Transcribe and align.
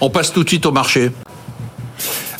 On 0.00 0.10
passe 0.10 0.32
tout 0.32 0.44
de 0.44 0.48
suite 0.48 0.66
au 0.66 0.72
marché. 0.72 1.10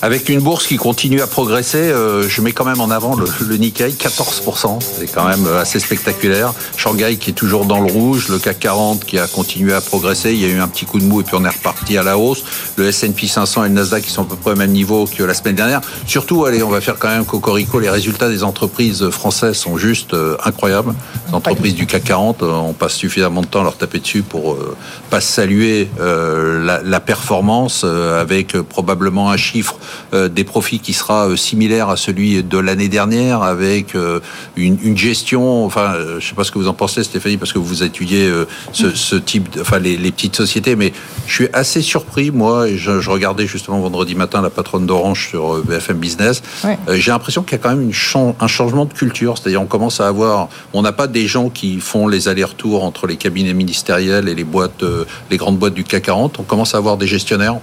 Avec 0.00 0.28
une 0.28 0.40
bourse 0.40 0.66
qui 0.66 0.76
continue 0.76 1.20
à 1.20 1.26
progresser, 1.26 1.78
euh, 1.78 2.28
je 2.28 2.40
mets 2.40 2.52
quand 2.52 2.64
même 2.64 2.80
en 2.80 2.90
avant 2.90 3.16
le, 3.16 3.26
le 3.46 3.56
Nikkei, 3.56 3.90
14%, 3.90 4.78
c'est 4.80 5.12
quand 5.12 5.26
même 5.26 5.46
assez 5.60 5.80
spectaculaire. 5.80 6.54
Shanghai 6.76 7.16
qui 7.16 7.30
est 7.30 7.32
toujours 7.32 7.64
dans 7.64 7.80
le 7.80 7.90
rouge, 7.90 8.28
le 8.28 8.38
CAC 8.38 8.60
40 8.60 9.04
qui 9.04 9.18
a 9.18 9.26
continué 9.26 9.72
à 9.72 9.80
progresser, 9.80 10.32
il 10.32 10.40
y 10.40 10.44
a 10.44 10.48
eu 10.48 10.60
un 10.60 10.68
petit 10.68 10.84
coup 10.84 11.00
de 11.00 11.04
mou 11.04 11.20
et 11.20 11.24
puis 11.24 11.34
on 11.36 11.44
est 11.44 11.48
reparti 11.48 11.98
à 11.98 12.04
la 12.04 12.16
hausse. 12.16 12.44
Le 12.76 12.86
S&P 12.86 13.26
500 13.26 13.64
et 13.64 13.68
le 13.68 13.74
Nasdaq 13.74 14.04
qui 14.04 14.10
sont 14.10 14.22
à 14.22 14.26
peu 14.26 14.36
près 14.36 14.52
au 14.52 14.56
même 14.56 14.70
niveau 14.70 15.06
que 15.06 15.24
la 15.24 15.34
semaine 15.34 15.56
dernière. 15.56 15.80
Surtout, 16.06 16.44
allez, 16.44 16.62
on 16.62 16.70
va 16.70 16.80
faire 16.80 16.96
quand 16.98 17.08
même 17.08 17.24
cocorico, 17.24 17.80
les 17.80 17.90
résultats 17.90 18.28
des 18.28 18.44
entreprises 18.44 19.10
françaises 19.10 19.56
sont 19.56 19.78
juste 19.78 20.14
euh, 20.14 20.36
incroyables. 20.44 20.94
Les 21.28 21.34
entreprises 21.34 21.74
du 21.74 21.86
CAC 21.86 22.04
40, 22.04 22.42
euh, 22.42 22.52
on 22.52 22.72
passe 22.72 22.94
suffisamment 22.94 23.40
de 23.40 23.46
temps 23.46 23.60
à 23.60 23.64
leur 23.64 23.76
taper 23.76 23.98
dessus 23.98 24.22
pour 24.22 24.52
euh, 24.52 24.76
pas 25.10 25.20
saluer 25.20 25.88
euh, 26.00 26.64
la, 26.64 26.82
la, 26.82 27.00
performance 27.00 27.82
euh, 27.84 28.20
avec 28.20 28.52
probablement 28.62 29.30
un 29.30 29.36
chiffre 29.36 29.74
euh, 29.74 29.87
des 30.12 30.44
profits 30.44 30.80
qui 30.80 30.92
sera 30.92 31.28
euh, 31.28 31.36
similaire 31.36 31.88
à 31.88 31.96
celui 31.96 32.42
de 32.42 32.58
l'année 32.58 32.88
dernière, 32.88 33.42
avec 33.42 33.94
euh, 33.94 34.20
une, 34.56 34.78
une, 34.82 34.96
gestion. 34.96 35.64
Enfin, 35.64 35.94
je 36.18 36.26
sais 36.26 36.34
pas 36.34 36.44
ce 36.44 36.50
que 36.50 36.58
vous 36.58 36.68
en 36.68 36.74
pensez, 36.74 37.04
Stéphanie, 37.04 37.36
parce 37.36 37.52
que 37.52 37.58
vous 37.58 37.82
étudiez 37.82 38.30
ce, 38.72 38.90
ce, 38.94 39.16
type, 39.16 39.50
de, 39.54 39.60
enfin 39.60 39.78
les, 39.78 39.96
les, 39.96 40.10
petites 40.10 40.36
sociétés, 40.36 40.76
mais 40.76 40.92
je 41.26 41.34
suis 41.34 41.48
assez 41.52 41.82
surpris, 41.82 42.30
moi. 42.30 42.68
Et 42.68 42.76
je, 42.76 43.00
je 43.00 43.10
regardais 43.10 43.46
justement 43.46 43.78
vendredi 43.80 44.14
matin 44.14 44.42
la 44.42 44.50
patronne 44.50 44.86
d'Orange 44.86 45.28
sur 45.28 45.62
BFM 45.64 45.98
Business. 45.98 46.42
Ouais. 46.64 46.78
J'ai 46.96 47.10
l'impression 47.10 47.42
qu'il 47.42 47.52
y 47.52 47.60
a 47.60 47.62
quand 47.62 47.70
même 47.70 47.82
une 47.82 47.92
un 48.40 48.46
changement 48.46 48.84
de 48.84 48.92
culture, 48.92 49.38
c'est-à-dire 49.38 49.62
on 49.62 49.66
commence 49.66 50.00
à 50.00 50.08
avoir, 50.08 50.48
on 50.72 50.82
n'a 50.82 50.92
pas 50.92 51.06
des 51.06 51.26
gens 51.26 51.50
qui 51.50 51.78
font 51.80 52.08
les 52.08 52.28
allers-retours 52.28 52.84
entre 52.84 53.06
les 53.06 53.16
cabinets 53.16 53.54
ministériels 53.54 54.28
et 54.28 54.34
les 54.34 54.44
boîtes, 54.44 54.84
les 55.30 55.36
grandes 55.36 55.58
boîtes 55.58 55.74
du 55.74 55.84
CAC 55.84 56.08
40. 56.08 56.40
On 56.40 56.42
commence 56.42 56.74
à 56.74 56.78
avoir 56.78 56.96
des 56.96 57.06
gestionnaires 57.06 57.58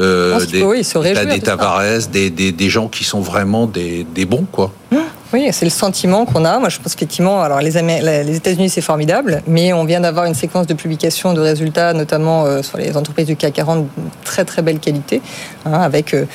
euh, 0.00 0.44
des, 0.46 0.62
oui, 0.62 0.86
des 1.26 1.40
Tavares, 1.40 1.82
des, 2.10 2.30
des, 2.30 2.52
des, 2.52 2.68
gens 2.70 2.88
qui 2.88 3.04
sont 3.04 3.20
vraiment 3.20 3.66
des, 3.66 4.04
des 4.04 4.24
bons, 4.24 4.46
quoi. 4.50 4.72
Mmh. 4.90 4.96
Oui, 5.32 5.48
c'est 5.52 5.64
le 5.64 5.70
sentiment 5.70 6.24
qu'on 6.24 6.44
a. 6.44 6.58
Moi, 6.58 6.70
je 6.70 6.78
pense 6.78 6.94
effectivement, 6.94 7.40
alors 7.42 7.60
les, 7.60 7.70
les 7.70 8.36
États-Unis, 8.36 8.68
c'est 8.68 8.80
formidable, 8.80 9.42
mais 9.46 9.72
on 9.72 9.84
vient 9.84 10.00
d'avoir 10.00 10.24
une 10.24 10.34
séquence 10.34 10.66
de 10.66 10.74
publication 10.74 11.34
de 11.34 11.40
résultats, 11.40 11.92
notamment 11.92 12.46
euh, 12.46 12.62
sur 12.62 12.78
les 12.78 12.96
entreprises 12.96 13.26
du 13.26 13.36
CAC 13.36 13.54
40, 13.54 13.86
très 14.24 14.44
très 14.44 14.62
belle 14.62 14.80
qualité, 14.80 15.22
hein, 15.64 15.80
avec 15.80 16.14
euh, 16.14 16.26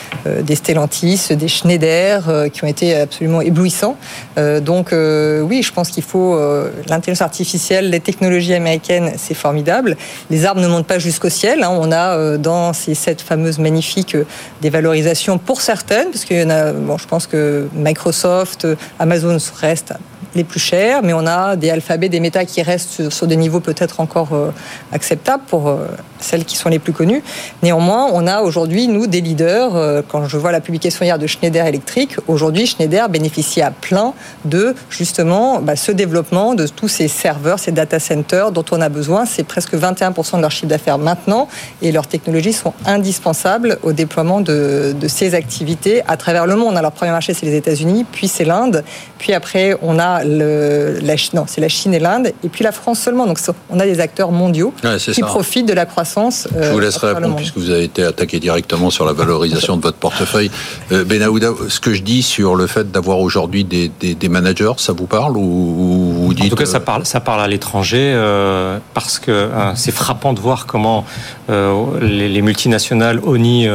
des 0.42 0.56
Stellantis, 0.56 1.28
des 1.32 1.48
Schneider, 1.48 2.30
euh, 2.30 2.50
qui 2.50 2.64
ont 2.64 2.68
été 2.68 2.96
absolument 2.96 3.42
éblouissants. 3.42 3.98
Euh, 4.38 4.60
donc, 4.60 4.94
euh, 4.94 5.42
oui, 5.42 5.62
je 5.64 5.72
pense 5.72 5.90
qu'il 5.90 6.04
faut 6.04 6.40
l'intelligence 6.88 7.22
artificielle, 7.22 7.90
les 7.90 8.00
technologies 8.00 8.54
américaines, 8.54 9.14
c'est 9.18 9.34
formidable. 9.34 9.98
Les 10.30 10.46
arbres 10.46 10.62
ne 10.62 10.68
montent 10.68 10.88
pas 10.88 11.00
jusqu'au 11.00 11.30
ciel. 11.30 11.64
Hein. 11.64 11.72
On 11.72 11.92
a 11.92 12.38
dans 12.38 12.74
ces 12.74 12.96
sept 12.96 13.22
fameuses 13.22 13.60
magnifiques 13.60 14.18
des 14.62 14.70
valorisations 14.70 15.38
pour 15.38 15.62
certaines, 15.62 16.12
parce 16.12 16.26
qu'il 16.26 16.40
y 16.40 16.44
en 16.44 16.50
a, 16.50 16.72
bon, 16.72 16.98
je 16.98 17.08
pense 17.08 17.28
que 17.28 17.68
Microsoft, 17.74 18.68
Amazon 19.00 19.38
reste 19.60 19.94
les 20.36 20.44
plus 20.44 20.60
chers, 20.60 21.02
mais 21.02 21.14
on 21.14 21.26
a 21.26 21.56
des 21.56 21.70
alphabets, 21.70 22.10
des 22.10 22.20
méta 22.20 22.46
qui 22.46 22.62
restent 22.62 23.10
sur 23.10 23.26
des 23.26 23.38
niveaux 23.38 23.62
peut-être 23.62 24.02
encore 24.02 24.34
euh, 24.34 24.52
acceptables 24.92 25.44
pour 25.48 25.70
euh, 25.70 25.88
celles 26.20 26.44
qui 26.44 26.58
sont 26.58 26.70
les 26.70 26.80
plus 26.80 26.94
connues. 26.94 27.24
Néanmoins, 27.64 28.10
on 28.14 28.28
a 28.28 28.42
aujourd'hui, 28.42 28.88
nous, 28.88 29.08
des 29.16 29.22
leaders. 29.22 29.76
Euh, 29.76 30.02
quand 30.08 30.28
je 30.28 30.38
vois 30.38 30.52
la 30.52 30.60
publication 30.60 31.06
hier 31.06 31.18
de 31.18 31.28
Schneider 31.28 31.66
Electric, 31.66 32.18
aujourd'hui, 32.28 32.66
Schneider 32.66 33.08
bénéficie 33.08 33.62
à 33.62 33.72
plein 33.72 34.14
de, 34.44 34.76
justement, 34.90 35.62
bah, 35.62 35.76
ce 35.76 35.92
développement 35.92 36.54
de 36.54 36.68
tous 36.68 36.90
ces 36.90 37.08
serveurs, 37.08 37.60
ces 37.60 37.72
data 37.72 38.00
centers 38.00 38.52
dont 38.52 38.66
on 38.72 38.82
a 38.82 38.90
besoin. 38.90 39.26
C'est 39.26 39.44
presque 39.44 39.74
21% 39.74 40.38
de 40.38 40.42
leur 40.42 40.52
chiffre 40.52 40.68
d'affaires 40.68 40.98
maintenant, 40.98 41.48
et 41.82 41.92
leurs 41.92 42.08
technologies 42.08 42.54
sont 42.54 42.74
indispensables 42.86 43.80
au 43.84 43.94
déploiement 43.94 44.42
de, 44.42 44.94
de 45.00 45.08
ces 45.08 45.34
activités 45.34 46.02
à 46.08 46.18
travers 46.18 46.46
le 46.46 46.56
monde. 46.56 46.76
Alors, 46.76 46.92
premier 46.92 47.12
marché, 47.12 47.34
c'est 47.34 47.46
les 47.46 47.56
États-Unis, 47.56 48.06
puis 48.12 48.28
c'est 48.28 48.46
l'Inde, 48.46 48.84
puis 49.18 49.34
après, 49.34 49.78
on 49.82 49.98
a 49.98 50.24
le, 50.24 51.00
la, 51.02 51.16
non, 51.34 51.46
c'est 51.48 51.62
la 51.62 51.70
Chine 51.70 51.94
et 51.94 52.00
l'Inde, 52.00 52.34
et 52.44 52.50
puis 52.50 52.64
la 52.64 52.72
France 52.72 53.00
seulement. 53.00 53.26
Donc 53.26 53.40
on 53.70 53.80
a 53.80 53.86
des 53.86 54.00
acteurs 54.00 54.32
mondiaux 54.32 54.74
ouais, 54.84 54.98
qui 54.98 55.14
ça. 55.14 55.26
profitent 55.26 55.68
de 55.68 55.74
la 55.74 55.86
croissance. 55.86 56.48
Euh, 56.56 56.64
Je 56.64 56.72
vous 56.72 56.80
laisserai 56.80 57.14
répondre 57.14 57.36
puisque 57.36 57.58
vous 57.58 57.70
avez 57.70 57.86
été 57.86 58.04
attaqué 58.04 58.40
directement 58.40 58.90
sur 58.90 59.05
la 59.06 59.14
valorisation 59.14 59.78
de 59.78 59.82
votre 59.82 59.98
portefeuille. 59.98 60.52
Euh, 60.92 61.04
Benahouda, 61.04 61.54
ce 61.70 61.80
que 61.80 61.94
je 61.94 62.02
dis 62.02 62.24
sur 62.24 62.56
le 62.56 62.68
fait 62.68 62.92
d'avoir 62.92 63.20
aujourd'hui 63.20 63.64
des, 63.64 64.30
managers, 64.30 64.74
ça 64.78 64.94
vous 64.94 65.06
parle 65.06 65.38
ou, 65.38 66.25
dites 66.36 66.46
En 66.46 66.50
tout 66.50 66.56
cas, 66.56 66.66
ça 66.66 66.80
parle, 66.80 67.06
ça 67.06 67.20
parle 67.20 67.42
à 67.42 67.48
l'étranger 67.48 68.12
euh, 68.14 68.80
parce 68.94 69.20
que 69.20 69.32
euh, 69.32 69.76
c'est 69.76 69.92
frappant 69.92 70.34
de 70.34 70.40
voir 70.40 70.66
comment 70.66 71.06
euh, 71.50 72.00
les, 72.02 72.30
les, 72.30 72.42
multinationales 72.42 73.20
ONI, 73.24 73.68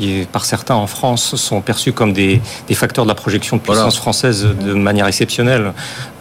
et 0.00 0.26
par 0.30 0.44
certains 0.44 0.74
en 0.74 0.86
France, 0.86 1.36
sont 1.36 1.60
perçues 1.60 1.92
comme 1.92 2.12
des, 2.12 2.40
des 2.68 2.74
facteurs 2.74 3.04
de 3.04 3.08
la 3.08 3.14
projection 3.14 3.56
de 3.56 3.62
puissance 3.62 3.82
voilà. 3.82 4.00
française 4.00 4.46
de 4.60 4.74
manière 4.74 5.06
exceptionnelle. 5.06 5.72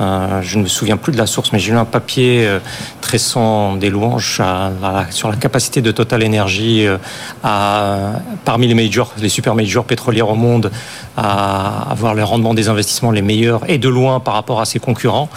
Euh, 0.01 0.41
je 0.41 0.57
ne 0.57 0.63
me 0.63 0.67
souviens 0.67 0.97
plus 0.97 1.11
de 1.11 1.17
la 1.17 1.27
source, 1.27 1.51
mais 1.53 1.59
j'ai 1.59 1.71
lu 1.71 1.77
un 1.77 1.85
papier 1.85 2.45
euh, 2.47 2.59
tressant 3.01 3.75
des 3.75 3.89
louanges 3.89 4.39
à, 4.39 4.71
à, 4.83 5.11
sur 5.11 5.29
la 5.29 5.35
capacité 5.35 5.81
de 5.81 5.91
Total 5.91 6.25
Energy 6.25 6.87
euh, 6.87 6.97
à, 7.43 8.13
parmi 8.45 8.67
les 8.67 8.73
majors, 8.73 9.13
les 9.19 9.29
super 9.29 9.53
majors 9.53 9.85
pétrolières 9.85 10.29
au 10.29 10.35
monde, 10.35 10.71
à 11.17 11.91
avoir 11.91 12.15
le 12.15 12.23
rendement 12.23 12.53
des 12.53 12.69
investissements 12.69 13.11
les 13.11 13.21
meilleurs 13.21 13.69
et 13.69 13.77
de 13.77 13.89
loin 13.89 14.19
par 14.19 14.33
rapport 14.33 14.61
à 14.61 14.65
ses 14.65 14.79
concurrents. 14.79 15.29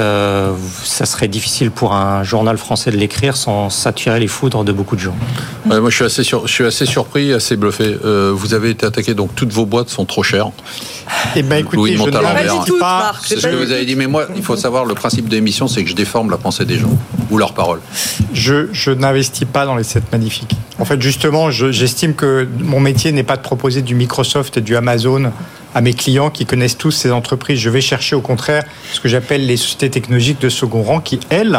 Euh, 0.00 0.54
ça 0.82 1.04
serait 1.04 1.28
difficile 1.28 1.70
pour 1.70 1.92
un 1.92 2.24
journal 2.24 2.56
français 2.56 2.90
de 2.90 2.96
l'écrire 2.96 3.36
sans 3.36 3.68
s'attirer 3.68 4.18
les 4.18 4.28
foudres 4.28 4.64
de 4.64 4.72
beaucoup 4.72 4.96
de 4.96 5.00
gens. 5.00 5.14
Ouais, 5.68 5.78
moi, 5.78 5.90
je 5.90 5.96
suis 5.96 6.04
assez, 6.04 6.24
sur, 6.24 6.46
je 6.46 6.52
suis 6.52 6.64
assez 6.64 6.86
surpris, 6.86 7.34
assez 7.34 7.56
bluffé. 7.56 7.98
Euh, 8.04 8.32
vous 8.34 8.54
avez 8.54 8.70
été 8.70 8.86
attaqué, 8.86 9.12
donc 9.14 9.34
toutes 9.34 9.52
vos 9.52 9.66
boîtes 9.66 9.90
sont 9.90 10.06
trop 10.06 10.22
chères. 10.22 10.50
Eh 11.36 11.42
ben, 11.42 11.58
écoutez, 11.58 11.96
je 11.96 12.02
ne 12.02 12.78
pas. 12.78 13.12
C'est 13.22 13.38
ce 13.38 13.46
que 13.46 13.56
vous 13.56 13.72
avez 13.72 13.84
dit, 13.84 13.94
mais 13.94 14.06
moi, 14.06 14.26
il 14.36 14.42
faut 14.42 14.56
savoir, 14.56 14.86
le 14.86 14.94
principe 14.94 15.28
de 15.28 15.34
l'émission, 15.34 15.68
c'est 15.68 15.84
que 15.84 15.90
je 15.90 15.94
déforme 15.94 16.30
la 16.30 16.38
pensée 16.38 16.64
des 16.64 16.78
gens 16.78 16.96
ou 17.30 17.36
leurs 17.36 17.52
paroles. 17.52 17.80
Je, 18.32 18.68
je 18.72 18.90
n'investis 18.90 19.46
pas 19.46 19.66
dans 19.66 19.76
les 19.76 19.84
7 19.84 20.04
magnifiques. 20.12 20.56
En 20.78 20.84
fait, 20.86 21.00
justement, 21.02 21.50
j'estime 21.50 22.14
que 22.14 22.48
mon 22.60 22.80
métier 22.80 23.12
n'est 23.12 23.22
pas 23.22 23.36
de 23.36 23.42
proposer 23.42 23.82
du 23.82 23.94
Microsoft 23.94 24.56
et 24.56 24.60
du 24.62 24.76
Amazon 24.76 25.30
à 25.74 25.80
mes 25.80 25.94
clients 25.94 26.30
qui 26.30 26.46
connaissent 26.46 26.78
tous 26.78 26.90
ces 26.90 27.10
entreprises. 27.10 27.58
Je 27.58 27.70
vais 27.70 27.80
chercher 27.80 28.16
au 28.16 28.20
contraire 28.20 28.64
ce 28.92 29.00
que 29.00 29.08
j'appelle 29.08 29.46
les 29.46 29.56
sociétés 29.56 29.90
technologiques 29.90 30.40
de 30.40 30.48
second 30.48 30.82
rang 30.82 31.00
qui, 31.00 31.20
elles, 31.30 31.58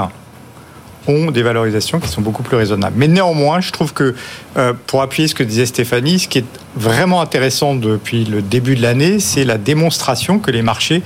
ont 1.08 1.32
des 1.32 1.42
valorisations 1.42 2.00
qui 2.00 2.08
sont 2.08 2.22
beaucoup 2.22 2.44
plus 2.44 2.58
raisonnables. 2.58 2.96
Mais 2.98 3.08
néanmoins, 3.08 3.60
je 3.60 3.72
trouve 3.72 3.94
que 3.94 4.16
euh, 4.58 4.74
pour 4.88 5.02
appuyer 5.02 5.28
ce 5.28 5.36
que 5.36 5.44
disait 5.44 5.66
Stéphanie, 5.66 6.20
ce 6.20 6.28
qui 6.28 6.40
est 6.40 6.46
vraiment 6.76 7.22
intéressant 7.22 7.76
depuis 7.76 8.26
le 8.26 8.42
début 8.42 8.76
de 8.76 8.82
l'année, 8.82 9.20
c'est 9.20 9.44
la 9.44 9.58
démonstration 9.58 10.40
que 10.40 10.52
les 10.52 10.62
marchés 10.62 11.02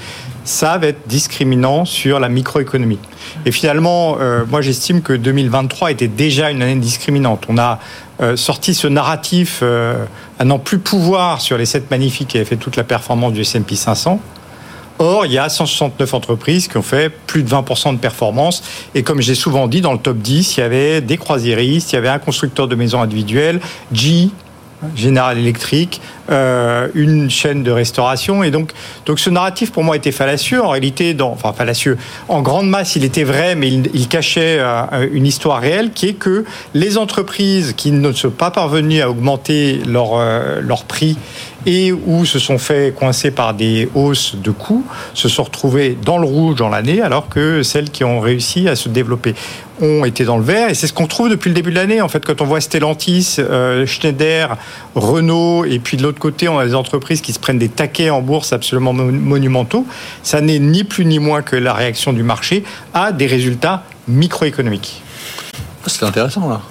savent 0.46 0.84
être 0.84 1.08
discriminants 1.08 1.86
sur 1.86 2.20
la 2.20 2.30
microéconomie. 2.30 3.00
Et 3.46 3.52
finalement, 3.52 4.18
euh, 4.20 4.46
moi 4.50 4.62
j'estime 4.62 5.02
que 5.02 5.14
2023 5.14 5.92
était 5.92 6.08
déjà 6.08 6.52
une 6.52 6.62
année 6.62 6.76
discriminante. 6.76 7.46
On 7.50 7.58
a 7.58 7.80
euh, 8.22 8.38
sorti 8.38 8.74
ce 8.74 8.88
narratif 8.88 9.60
euh, 9.62 10.06
à 10.40 10.46
n'en 10.46 10.60
plus 10.60 10.80
pouvoir 10.80 11.42
sur 11.42 11.58
les 11.58 11.66
7 11.66 11.92
magnifiques 11.92 12.30
qui 12.30 12.38
avaient 12.38 12.46
fait 12.46 12.56
toute 12.56 12.78
la 12.78 12.84
performance 12.84 13.34
du 13.34 13.42
S&P 13.42 13.76
500. 13.76 14.20
Or, 14.98 15.26
il 15.26 15.34
y 15.34 15.38
a 15.38 15.50
169 15.50 16.14
entreprises 16.14 16.70
qui 16.70 16.78
ont 16.78 16.82
fait 16.82 17.10
plus 17.10 17.44
de 17.44 17.50
20% 17.50 17.94
de 17.94 18.00
performance. 18.00 18.64
Et 18.94 19.04
comme 19.04 19.20
j'ai 19.20 19.36
souvent 19.36 19.68
dit, 19.68 19.82
dans 19.82 19.92
le 19.92 20.00
top 20.00 20.18
10, 20.18 20.56
il 20.56 20.60
y 20.62 20.64
avait 20.64 21.02
des 21.02 21.18
croisiéristes, 21.18 21.92
il 21.92 21.96
y 21.96 21.98
avait 21.98 22.08
un 22.08 22.20
constructeur 22.20 22.70
de 22.70 22.76
maisons 22.76 23.02
individuelles, 23.02 23.60
G, 23.92 24.30
General 24.96 25.38
Electric, 25.38 26.00
euh, 26.30 26.88
une 26.96 27.30
chaîne 27.30 27.64
de 27.64 27.72
restauration. 27.72 28.44
Et 28.44 28.52
donc, 28.52 28.72
donc 29.06 29.20
ce 29.20 29.30
narratif 29.30 29.72
pour 29.72 29.84
moi 29.84 29.96
était 29.96 30.12
fallacieux. 30.12 30.64
En 30.64 30.70
réalité, 30.70 31.14
dans, 31.14 31.32
enfin 31.32 31.54
fallacieux. 31.54 31.98
En 32.28 32.42
grande 32.42 32.68
masse, 32.68 32.96
il 32.96 33.04
était 33.04 33.24
vrai, 33.24 33.56
mais 33.56 33.70
il, 33.70 34.08
cachait 34.08 34.58
euh, 34.60 35.08
une 35.12 35.26
histoire 35.26 35.60
réelle 35.60 35.92
qui 35.92 36.08
est 36.08 36.14
que 36.14 36.46
les 36.74 36.98
entreprises 36.98 37.74
qui 37.78 37.92
ne 37.92 38.12
sont 38.12 38.32
pas 38.32 38.52
parvenues 38.52 39.02
à 39.02 39.10
augmenter 39.10 39.82
leur, 39.86 40.16
euh, 40.16 40.62
prix 40.88 41.18
et 41.66 41.92
où 41.92 42.26
se 42.26 42.38
sont 42.38 42.58
fait 42.58 42.94
coincer 42.96 43.32
par 43.32 43.54
des 43.54 43.90
hausses 43.96 44.36
de 44.36 44.52
coûts, 44.52 44.86
se 45.14 45.28
sont 45.28 45.44
retrouvées 45.44 45.98
dans 46.00 46.18
le 46.18 46.26
rouge 46.26 46.56
dans 46.56 46.70
l'année, 46.70 47.02
alors 47.02 47.28
que 47.28 47.64
celles 47.64 47.90
qui 47.90 48.04
ont 48.04 48.20
réussi 48.20 48.70
à 48.70 48.76
se 48.76 48.88
développer 48.88 49.34
ont 49.82 50.06
été 50.06 50.24
dans 50.24 50.38
le 50.38 50.44
vert. 50.44 50.70
Et 50.70 50.74
c'est 50.74 50.88
ce 50.88 50.94
qu'on 50.94 51.08
trouve 51.08 51.30
depuis 51.30 51.50
le 51.50 51.56
début 51.56 51.72
de 51.72 51.76
l'année. 51.76 52.02
En 52.02 52.08
fait, 52.08 52.26
quand 52.26 52.42
on 52.42 52.46
voit 52.46 52.62
Stellantis, 52.62 53.38
euh, 53.40 53.86
Schneider, 53.86 54.58
Renault, 54.96 55.66
et 55.66 55.80
puis 55.80 55.98
de 55.98 56.04
l'autre 56.04 56.15
côté, 56.20 56.48
on 56.48 56.58
a 56.60 56.66
des 56.66 56.76
entreprises 56.76 57.22
qui 57.22 57.34
se 57.34 57.40
prennent 57.40 57.60
des 57.60 57.70
taquets 57.70 58.10
en 58.10 58.22
bourse 58.22 58.54
absolument 58.54 58.94
monumentaux, 58.94 59.86
ça 60.24 60.42
n'est 60.42 60.60
ni 60.60 60.84
plus 60.84 61.06
ni 61.06 61.20
moins 61.20 61.42
que 61.42 61.56
la 61.56 61.74
réaction 61.74 62.14
du 62.14 62.24
marché 62.24 62.64
à 62.94 63.12
des 63.12 63.28
résultats 63.28 63.84
microéconomiques. 64.08 65.02
C'est 65.88 66.04
intéressant, 66.04 66.50
là. 66.50 66.62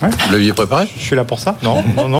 Vous 0.00 0.32
l'aviez 0.32 0.52
préparé? 0.52 0.88
Je 0.98 1.02
suis 1.02 1.16
là 1.16 1.24
pour 1.24 1.38
ça 1.38 1.56
Non, 1.62 1.82
non, 1.96 2.08
non. 2.08 2.08